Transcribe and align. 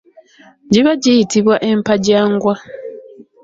Giba 0.71 0.91
giyitibwa 1.01 1.55
empajangwa. 1.71 2.53